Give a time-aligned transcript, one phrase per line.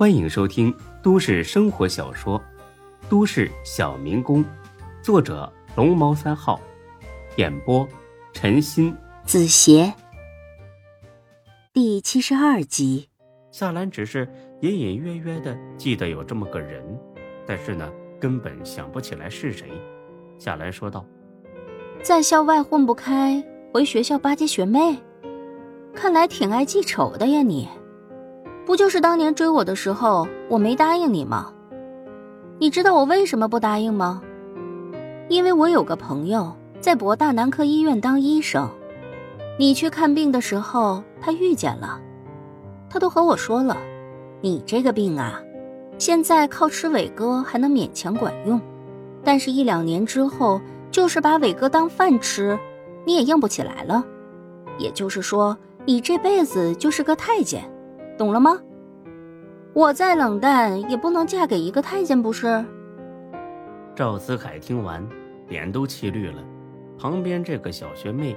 [0.00, 2.38] 欢迎收听都市生活小说
[3.10, 4.42] 《都市小民工》，
[5.02, 6.58] 作者龙猫三号，
[7.36, 7.86] 演播
[8.32, 9.92] 陈鑫、子邪，
[11.74, 13.10] 第七十二集。
[13.50, 14.26] 夏兰只是
[14.62, 16.82] 隐隐约约的记得有这么个人，
[17.46, 17.86] 但是呢，
[18.18, 19.68] 根本想不起来是谁。
[20.38, 21.04] 夏兰说道
[22.02, 24.96] ：“在校外混不开，回学校巴结学妹，
[25.94, 27.68] 看来挺爱记仇的呀你。”
[28.66, 31.52] 不就是当年追我的时候，我没答应你吗？
[32.58, 34.22] 你知道我为什么不答应吗？
[35.28, 38.68] 因为我有个朋友在博大男科医院当医生，
[39.58, 42.00] 你去看病的时候他遇见了，
[42.88, 43.76] 他都和我说了，
[44.40, 45.40] 你这个病啊，
[45.98, 48.60] 现在靠吃伟哥还能勉强管用，
[49.24, 52.58] 但是一两年之后，就是把伟哥当饭吃，
[53.04, 54.04] 你也硬不起来了。
[54.78, 57.62] 也就是说，你这辈子就是个太监。
[58.20, 58.60] 懂了吗？
[59.72, 62.62] 我再冷淡也不能嫁给一个太监，不是？
[63.96, 65.02] 赵子凯听完，
[65.48, 66.44] 脸都气绿了。
[66.98, 68.36] 旁边这个小学妹，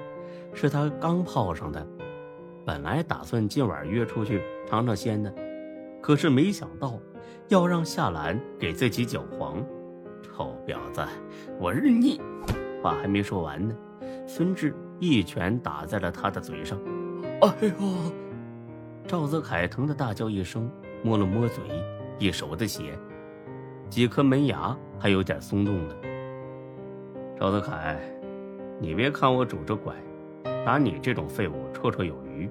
[0.53, 1.85] 是他刚泡上的，
[2.65, 5.33] 本来打算今晚约出去尝尝鲜的，
[6.01, 6.97] 可是没想到
[7.49, 9.61] 要让夏兰给自己搅黄。
[10.21, 11.01] 臭婊子，
[11.59, 12.21] 我日你！
[12.81, 13.75] 话还没说完呢，
[14.25, 16.79] 孙志一拳打在了他的嘴上。
[17.41, 17.73] 哎呦！
[19.05, 20.69] 赵泽凯疼得大叫一声，
[21.03, 21.63] 摸了摸嘴，
[22.17, 22.97] 一手的血，
[23.89, 25.95] 几颗门牙还有点松动了。
[27.39, 27.99] 赵泽凯，
[28.79, 29.93] 你别看我拄着拐，
[30.65, 32.49] 打你这种废物绰绰有余。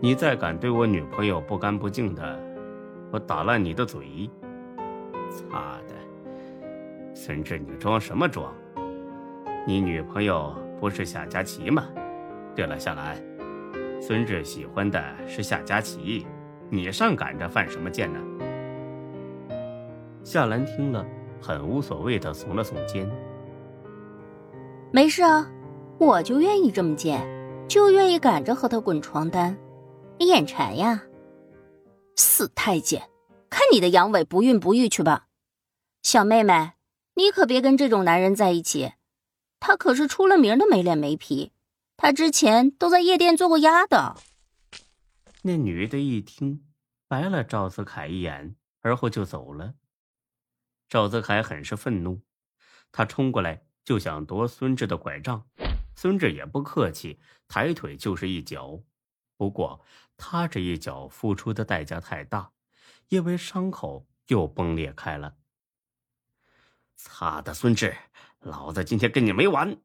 [0.00, 2.40] 你再敢对我女朋友不干不净的，
[3.12, 4.28] 我打烂你的嘴！
[5.30, 5.94] 擦的，
[7.14, 8.52] 孙志，你装什么装？
[9.66, 11.84] 你女朋友不是夏佳琪吗？
[12.54, 13.16] 对了，夏兰。
[14.00, 16.26] 孙志喜欢的是夏佳琪，
[16.70, 18.20] 你上赶着犯什么贱呢？
[20.22, 21.04] 夏兰听了，
[21.40, 23.08] 很无所谓的耸了耸肩。
[24.92, 25.50] 没事啊，
[25.98, 27.20] 我就愿意这么贱，
[27.68, 29.56] 就愿意赶着和他滚床单。
[30.18, 31.02] 你眼馋呀？
[32.16, 33.02] 死太监，
[33.50, 35.26] 看你的阳痿不孕不育去吧。
[36.02, 36.72] 小妹妹，
[37.14, 38.92] 你可别跟这种男人在一起，
[39.58, 41.52] 他可是出了名的没脸没皮。
[41.96, 44.16] 他之前都在夜店做过鸭的。
[45.42, 46.66] 那女的一听，
[47.08, 49.74] 白了赵子凯一眼，而后就走了。
[50.88, 52.20] 赵子凯很是愤怒，
[52.92, 55.48] 他冲过来就想夺孙志的拐杖，
[55.96, 57.18] 孙志也不客气，
[57.48, 58.80] 抬腿就是一脚。
[59.36, 59.84] 不过
[60.16, 62.52] 他这一脚付出的代价太大，
[63.08, 65.36] 因为伤口又崩裂开了。
[66.94, 67.96] 擦的，孙志，
[68.40, 69.76] 老子今天跟你没完！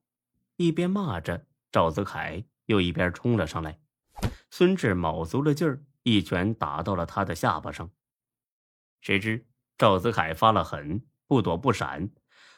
[0.58, 1.46] 一边骂着。
[1.72, 3.80] 赵子凯又一边冲了上来，
[4.50, 7.90] 孙志卯足了劲儿，一拳打到了他的下巴上。
[9.00, 12.12] 谁知赵子凯发了狠，不躲不闪，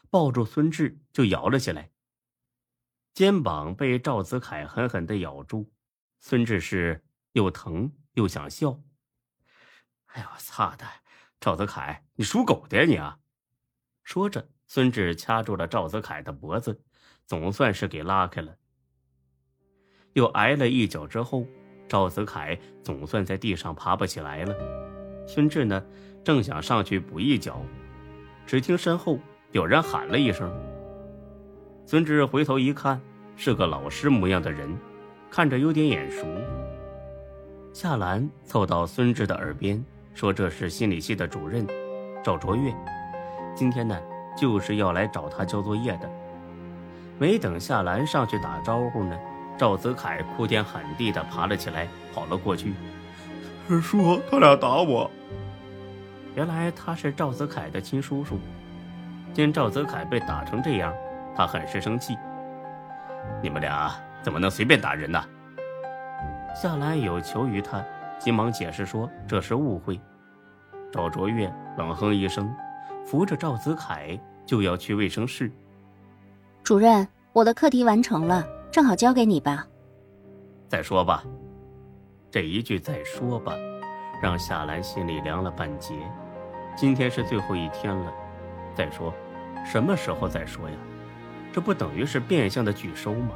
[0.09, 1.91] 抱住孙志就咬了起来。
[3.13, 5.71] 肩膀被赵子凯狠狠的咬住，
[6.19, 8.81] 孙志是又疼又想笑。
[10.07, 10.85] 哎呦，操的！
[11.39, 13.19] 赵子凯，你属狗的呀你啊！
[14.03, 16.83] 说着，孙志掐住了赵子凯的脖子，
[17.25, 18.57] 总算是给拉开了。
[20.13, 21.45] 又挨了一脚之后，
[21.87, 24.55] 赵子凯总算在地上爬不起来了。
[25.27, 25.83] 孙志呢，
[26.23, 27.61] 正想上去补一脚，
[28.45, 29.19] 只听身后
[29.51, 30.51] 有人喊了一声。
[31.85, 32.99] 孙志回头一看，
[33.35, 34.75] 是个老师模样的人，
[35.29, 36.25] 看着有点眼熟。
[37.73, 41.65] 夏兰凑到孙志的耳边说：“这是心理系的主任
[42.23, 42.71] 赵卓越，
[43.55, 43.99] 今天呢，
[44.37, 46.09] 就是要来找他交作业的。”
[47.17, 49.17] 没等夏兰上去打招呼呢。
[49.57, 52.73] 赵子凯哭天喊地的爬了起来，跑了过去，
[53.81, 55.09] 叔：“他俩打我。”
[56.35, 58.39] 原来他是赵子凯的亲叔叔。
[59.33, 60.93] 见赵子凯被打成这样，
[61.35, 62.17] 他很是生气。
[63.41, 65.23] 你们俩怎么能随便打人呢？
[66.55, 67.83] 夏兰有求于他，
[68.19, 69.99] 急忙解释说：“这是误会。”
[70.91, 72.53] 赵卓越冷哼一声，
[73.05, 75.51] 扶着赵子凯就要去卫生室。
[76.63, 78.45] 主任，我的课题完成了。
[78.73, 79.67] 正好交给你吧。
[80.67, 81.23] 再说吧，
[82.31, 83.53] 这一句“再说吧”，
[84.19, 85.93] 让夏兰心里凉了半截。
[86.75, 88.11] 今天是最后一天了，
[88.73, 89.13] 再说，
[89.63, 90.75] 什么时候再说呀？
[91.51, 93.35] 这不等于是变相的拒收吗？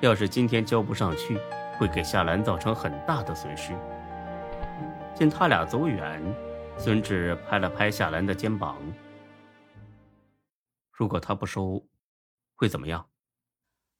[0.00, 1.38] 要是今天交不上去，
[1.78, 3.72] 会给夏兰造成很大的损失。
[5.14, 6.22] 见他俩走远，
[6.76, 8.76] 孙志拍了拍夏兰的肩膀
[10.92, 11.82] ：“如果他不收，
[12.56, 13.02] 会怎么样？”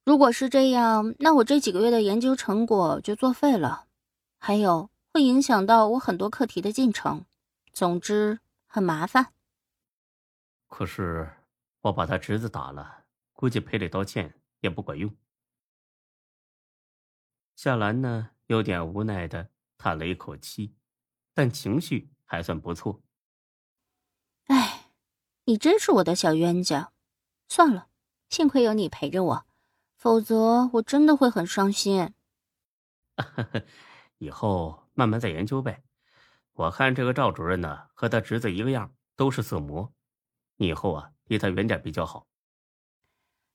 [0.04, 3.86] 如果是这样，那我这几个月的研究成果就作废了。
[4.38, 7.24] 还有，会影响到我很多课题的进程。
[7.72, 9.32] 总之，很麻烦。
[10.68, 11.32] 可是
[11.80, 15.10] 我把他侄子打了，估计赔礼道歉也不管用。
[17.56, 19.48] 夏兰呢，有点无奈的
[19.78, 20.76] 叹了一口气，
[21.32, 23.00] 但情绪还算不错。
[24.48, 24.90] 哎，
[25.44, 26.92] 你真是我的小冤家。
[27.48, 27.88] 算了，
[28.28, 29.46] 幸亏有你陪着我，
[30.04, 32.12] 否则我真的会很伤心。
[34.18, 35.82] 以后慢慢再研究呗。
[36.52, 39.90] 我看这个赵主任呢，和他侄子一个样，都是色魔。
[40.56, 42.26] 你以后啊，离他远点比较好。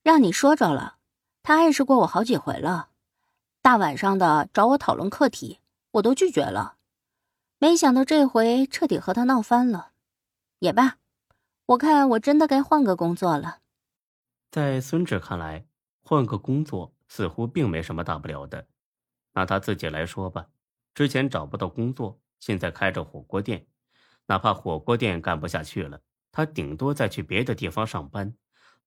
[0.01, 0.97] 让你说着了，
[1.43, 2.89] 他暗示过我好几回了。
[3.61, 5.59] 大晚上的找我讨论课题，
[5.91, 6.77] 我都拒绝了。
[7.59, 9.91] 没想到这回彻底和他闹翻了。
[10.57, 10.97] 也罢，
[11.67, 13.59] 我看我真的该换个工作了。
[14.49, 15.67] 在孙志看来，
[16.09, 18.65] 换个工作似乎并没什么大不了的。
[19.33, 20.47] 拿他自己来说吧，
[20.95, 23.67] 之前找不到工作，现在开着火锅店，
[24.25, 26.01] 哪怕火锅店干不下去了，
[26.31, 28.33] 他顶多再去别的地方上班，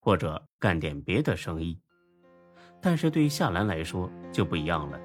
[0.01, 1.81] 或者干点别的生意。
[2.81, 5.01] 但是对于夏兰来说就不一样了，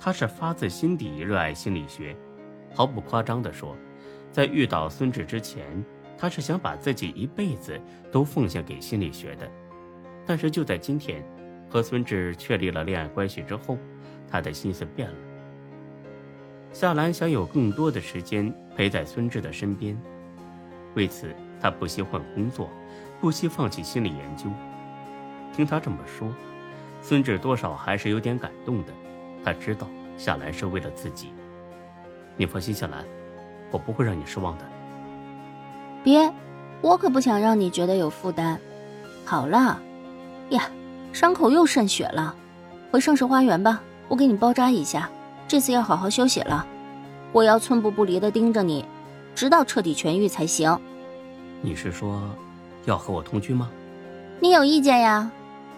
[0.00, 2.16] 她是发自心底热爱心理学，
[2.74, 3.76] 毫不夸张地说，
[4.32, 5.84] 在遇到孙志之前，
[6.18, 7.80] 她是想把自己一辈子
[8.10, 9.48] 都奉献给心理学的。
[10.26, 11.24] 但是就在今天，
[11.70, 13.78] 和孙志确立了恋爱关系之后，
[14.28, 15.14] 他的心思变了。
[16.72, 19.96] 夏兰想有更多的时间陪在孙志的身边，
[20.94, 22.68] 为此她不惜换工作，
[23.20, 24.46] 不惜放弃心理研究。
[25.52, 26.32] 听他这么说，
[27.02, 28.92] 孙志多少还是有点感动的。
[29.44, 31.32] 他知道夏兰是为了自己。
[32.36, 33.04] 你放心，夏兰，
[33.70, 34.64] 我不会让你失望的。
[36.02, 36.32] 别，
[36.80, 38.60] 我可不想让你觉得有负担。
[39.24, 39.80] 好了。
[40.50, 40.68] 呀，
[41.12, 42.34] 伤口又渗血了，
[42.90, 45.10] 回盛世花园吧，我给你包扎一下。
[45.48, 46.64] 这次要好好休息了，
[47.32, 48.84] 我要寸步不离的盯着你，
[49.34, 50.78] 直到彻底痊愈才行。
[51.60, 52.22] 你是说
[52.84, 53.68] 要和我同居吗？
[54.38, 55.30] 你有意见呀？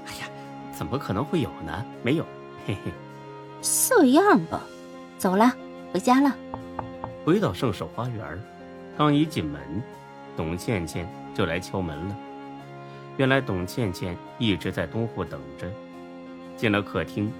[0.06, 0.28] 哎呀，
[0.72, 1.84] 怎么可能会有呢？
[2.02, 2.24] 没有，
[2.66, 2.92] 嘿嘿。
[3.62, 4.60] 色样吧，
[5.16, 5.52] 走了，
[5.92, 6.34] 回家了。
[7.24, 8.38] 回到盛世花园，
[8.98, 9.60] 刚一进门，
[10.36, 12.16] 董倩倩就来敲门了。
[13.16, 15.70] 原来董倩倩一直在东户等着。
[16.56, 17.30] 进了客厅，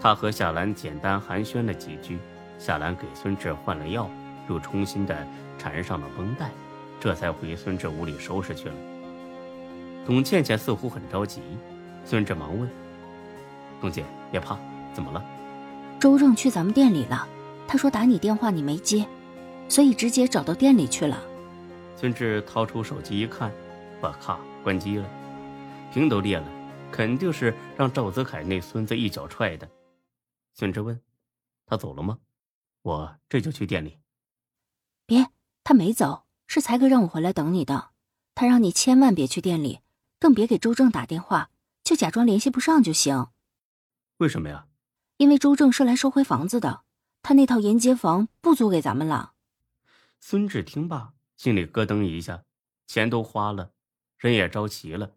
[0.00, 2.18] 她和夏兰简单寒暄了几句。
[2.58, 4.08] 夏兰给孙志换了药，
[4.48, 5.26] 又重新的
[5.58, 6.50] 缠上了绷带，
[7.00, 8.74] 这才回孙志屋里收拾去了。
[10.06, 11.40] 董倩倩似乎很着急，
[12.04, 12.68] 孙志忙问
[13.80, 14.56] ：“董姐，别怕，
[14.94, 15.24] 怎么了？”
[15.98, 17.26] 周正去咱们店里了，
[17.66, 19.06] 他说打你电话你没接，
[19.68, 21.20] 所以直接找到店里去了。
[21.96, 23.50] 孙志掏出手机一看，
[24.02, 24.40] 我靠！
[24.64, 25.08] 关机了，
[25.92, 26.48] 屏都裂了，
[26.90, 29.70] 肯定是让赵泽凯那孙子一脚踹的。
[30.54, 31.00] 孙志问
[31.66, 32.18] ：“他走了吗？”
[32.82, 34.00] 我这就去店里。
[35.06, 35.30] 别，
[35.62, 37.90] 他没走，是才哥让我回来等你的。
[38.34, 39.82] 他让你千万别去店里，
[40.18, 41.50] 更别给周正打电话，
[41.84, 43.28] 就假装联系不上就行。
[44.16, 44.66] 为什么呀？
[45.18, 46.82] 因为周正是来收回房子的，
[47.22, 49.34] 他那套沿街房不租给咱们了。
[50.18, 52.42] 孙志听罢，心里咯噔一下，
[52.88, 53.70] 钱都花了。
[54.22, 55.16] 人也招齐了，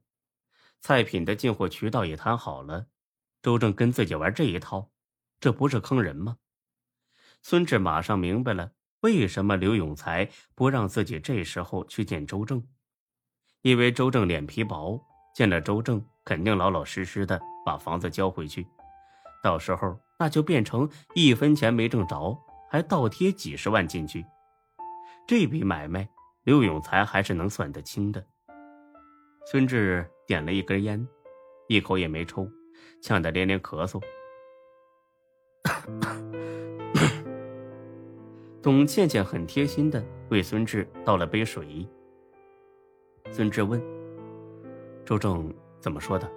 [0.82, 2.88] 菜品的进货渠道也谈好了，
[3.40, 4.90] 周正跟自己玩这一套，
[5.40, 6.38] 这不是坑人吗？
[7.44, 8.72] 孙志马上明白了
[9.02, 12.68] 为什么刘永才不让自己这时候去见周正，
[13.62, 15.00] 因为周正脸皮薄，
[15.36, 18.66] 见了周正肯定老老实实的把房子交回去，
[19.44, 22.36] 到时候那就变成一分钱没挣着，
[22.72, 24.26] 还倒贴几十万进去，
[25.28, 26.10] 这笔买卖
[26.42, 28.26] 刘永才还是能算得清的。
[29.48, 31.08] 孙志点了一根烟，
[31.68, 32.50] 一口也没抽，
[33.00, 34.02] 呛得连连咳嗽。
[38.62, 41.88] 董倩倩很贴心的为孙志倒了杯水。
[43.32, 43.80] 孙志问
[45.06, 46.28] ：“周正怎么说的？”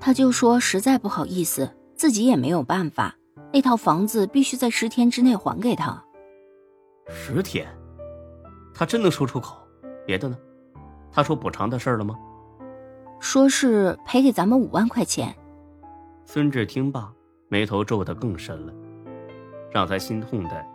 [0.00, 3.16] 他就说：“实在不好意思，自己也没有办法，
[3.52, 6.04] 那套房子必须在十天之内还给他。”
[7.08, 7.68] 十天，
[8.74, 9.56] 他真能说出口？
[10.04, 10.36] 别的呢？
[11.12, 12.18] 他说补偿的事了吗？
[13.20, 15.34] 说是赔给咱们五万块钱。
[16.24, 17.12] 孙志听罢，
[17.48, 18.72] 眉头皱得更深了。
[19.72, 20.66] 让他心痛的，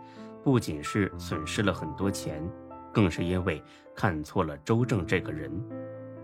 [0.42, 2.46] 不仅是损失了很多钱，
[2.92, 3.62] 更是因为
[3.94, 5.50] 看错了周正这个人。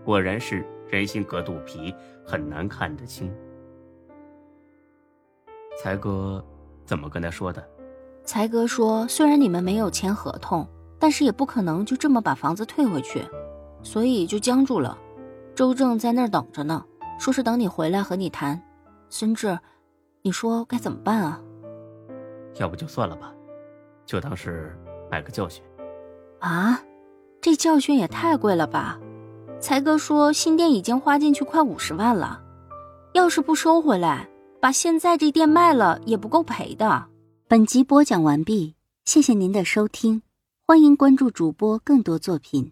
[0.05, 1.93] 果然是人心隔肚皮，
[2.25, 3.33] 很难看得清。
[5.81, 6.43] 才哥
[6.85, 7.67] 怎么跟他说的？
[8.23, 10.67] 才哥说，虽然你们没有签合同，
[10.99, 13.23] 但是也不可能就这么把房子退回去。
[13.83, 14.97] 所以就僵住了，
[15.55, 16.83] 周正在那儿等着呢，
[17.19, 18.61] 说是等你回来和你谈。
[19.09, 19.57] 孙志，
[20.21, 21.41] 你说该怎么办啊？
[22.59, 23.33] 要不就算了吧，
[24.05, 24.77] 就当是
[25.09, 25.63] 买个教训。
[26.39, 26.81] 啊，
[27.41, 28.99] 这教训也太贵了吧！
[29.59, 32.41] 才哥说新店已经花进去快五十万了，
[33.13, 34.27] 要是不收回来，
[34.59, 37.05] 把现在这店卖了也不够赔的。
[37.47, 40.21] 本集播讲完毕，谢谢您的收听，
[40.65, 42.71] 欢迎关注主播更多作品。